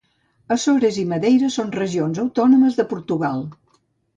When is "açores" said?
0.55-0.95